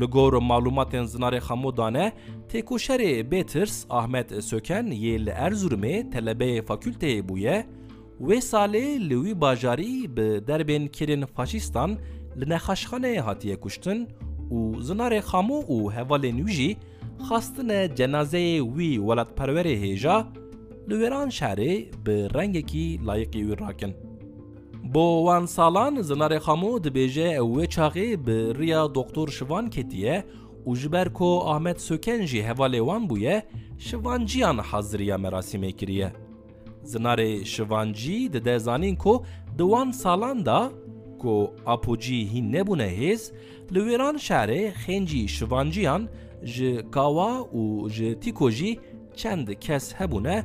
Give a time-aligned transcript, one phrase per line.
[0.00, 2.12] Li gor malumatên zinarê xemûdan e,
[2.48, 7.66] têkoşerê Bêtirs Ahmet Söken yê li Erzurumê telebeyê fakülteyê bûye,
[8.20, 11.90] wê salê li wî bajarî bi derbên kirên faşîstan
[12.40, 14.08] li nexweşxaneyê hatiye kuştin
[14.50, 16.76] û zinarê xemû û hevalên wî jî
[17.28, 20.16] xastine cenazeyê wî welatperwerê hêja
[20.88, 21.72] li wêran şerê
[22.06, 22.14] bi
[23.60, 24.13] rakin.
[24.94, 30.16] بۆ وان ساڵان زنارێ خامۆ dibêje wê çaxê bi riya doktor şivan ketiye
[30.68, 33.36] û ji ber ku Ahmet Söken jî hevalê wan bûye
[33.86, 36.12] şivan ciyan haziriya merasîmê kiriye.
[36.84, 39.24] Zinarê şivancî dide zanîn ku
[39.58, 40.60] di wan salan da
[41.20, 41.34] ku
[41.66, 43.22] apocî hîn nebûne hêz,
[43.74, 46.02] li wêran şerê xêncî şivanciyan
[46.54, 48.72] ji kawa û ji tîkojî
[49.16, 50.36] çend kes hebûne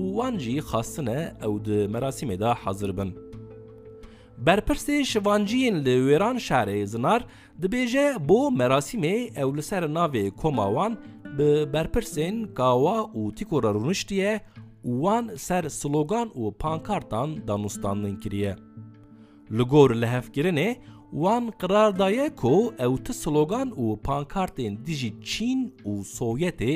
[0.00, 3.25] û wan jî xastine ew di merasîmê de hazir bin.
[4.44, 7.20] بەرپرسێ شڤانجیین لە وێران شارەیە زنار
[7.62, 10.92] دبێژە بۆ مەراسیمێ ئەو لەسەر ناوێ کۆماوان
[11.36, 14.32] bi berpirsên gawa û tîkora rûniştiye
[15.02, 18.54] wan ser slogan û pankartan danûstandin kiriye.
[19.56, 20.68] Li gor li hevkirinê
[21.22, 22.54] wan qirar daye ku
[22.86, 25.60] ew ti slogan û pankartên dijî Çîn
[25.90, 26.74] û Sovyetê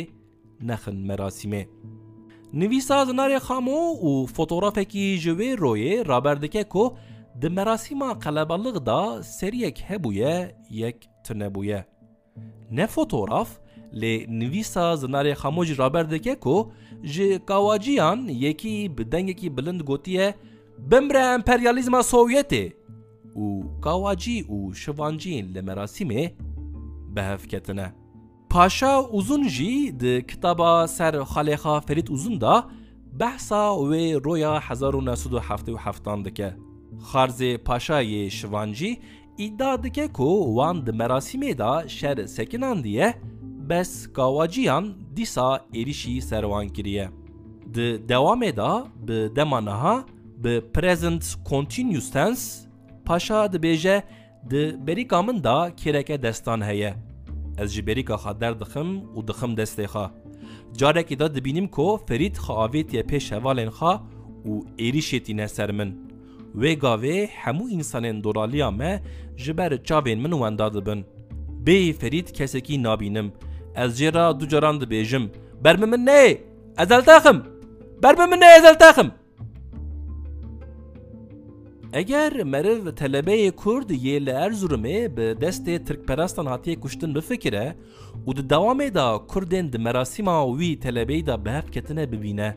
[0.69, 1.63] nexin merasîmê.
[2.61, 6.85] Nivîsa zinarê xamo û fotoğrafekî ji wê royê raberdike ku
[7.43, 11.85] Di merasîma qelebalığ da seriyek hebûye yek tinebûye.
[12.71, 13.49] Ne fotoraf,
[13.93, 20.35] lê nivîsa Zinarê Xemoj raber dike ku ji kawaciyan yekî bi dengekî bilind gotiye
[20.79, 22.73] bimre emperyalîzma Sovyetê
[23.35, 23.47] û
[23.83, 26.33] kawacî û şivanciyên li merasîmê
[27.17, 27.93] behevketine.
[28.51, 32.71] Paşa Uzun jî di kitaba ser Xalêxa Ferit Uzun da
[33.21, 36.70] behsa wê roya 1977 dike.
[37.03, 38.97] Xarze Paşa'yı Şivancı
[39.39, 47.09] iddiadike ku wan di merasimê da şer sekinandiye bes gavaciyan dîsa êrişî servan kiriye.
[47.75, 50.05] Di dewamê da bi demanaha
[50.37, 52.69] bi present continuous tense
[53.05, 54.03] paşa dibêje
[54.51, 56.95] di berîka min da kêreke destan heye.
[57.59, 60.11] Ez ji berîka xwe derdixim û dixim destê xwe.
[60.79, 63.93] Carekî da dibînim ku Ferîd xwe avêtiye pêş hevalên xwe
[64.51, 66.10] û.
[66.57, 69.03] وê gavê hemû însanên doraliya me
[69.37, 71.05] ji ber çavên min wenda dibin.
[71.67, 73.33] Bê Ferîd kesekî nabînim.
[73.77, 75.29] Ez jê ra du caran dibêjim.
[75.65, 76.39] Berme min nê!
[76.79, 77.43] Ez eltexim!
[78.03, 79.13] Berme min nê ez eltexim!
[81.93, 87.77] Eger meriv telebeyê Kurd yê li Erzurumê bi destê Tirkperastan hatiye kuştin bifikire
[88.27, 92.57] û di dewamê da Kurdên di merasîma wî telebeyî da bi hev ketine bibîne.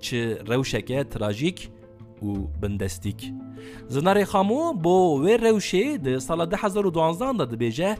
[0.00, 1.70] Çi rewşeke trajîk
[2.22, 2.30] û
[2.62, 3.32] bindestîk.
[3.88, 7.96] Zinarê Xamû bo wê rewşê di sala 2012 da dibêje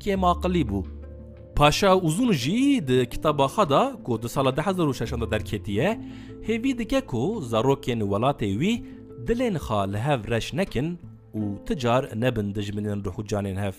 [0.00, 0.84] kêm aqilî bû.
[1.56, 6.00] Paşa Uzun jî di kitaba xwe da ku di sala 2006 da derketiye,
[6.46, 8.84] hêvî dike ku zarokên welatê wî
[9.26, 9.54] dilên
[9.92, 10.98] li hev reş nekin
[11.34, 13.76] û ti car nebin dijminên ruh û canên hev.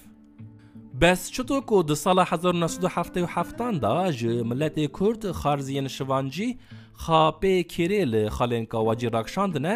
[1.02, 6.57] Bes çito ku di sala 1977 da ji milletê Kurd xarziyên şivancî
[7.05, 9.75] xapê kêrê li xalên kawacî rakşandine,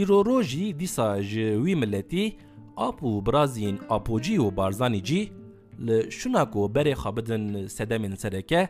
[0.00, 2.26] îroro jî dîsa ji wî milletî
[2.76, 5.22] ap û biraziyên apocî û barzanî cî
[5.86, 7.44] li şuna ku berê xwe bidin
[7.76, 8.62] sedemên sereke,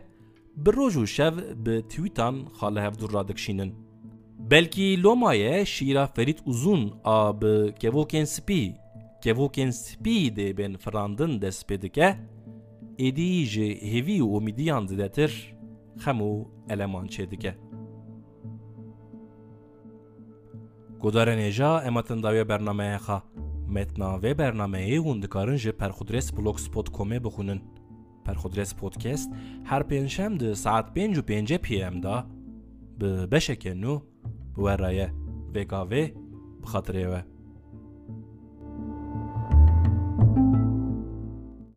[0.63, 1.35] bi roj şev
[1.65, 2.35] bi twîtan
[2.75, 3.71] li hevdûr radikşînin.
[4.51, 8.63] Belkî Lomaye şîra Ferîd Uzun a bi kevokên spî
[9.25, 11.77] kevokên spî dê bên firandin dest pê
[13.45, 15.33] ji hêvî û umîdiyan zidetir
[16.05, 16.21] xem
[16.71, 17.55] eleman çê dike.
[21.02, 23.24] گودار نیجا امتن داوی برنامه خا
[23.68, 27.62] متنا و برنامه اون دکارن جه پرخودرس بلوگ سپوت کومه بخونن
[28.26, 29.32] پرخودرس پودکست
[29.66, 32.28] هر پنجشنبه ده ساعت پنج و پنج پی ام دا
[33.00, 34.00] به بشک نو
[34.56, 35.14] بورایه
[35.56, 36.12] وگاوه
[36.64, 37.31] بخاطرê we.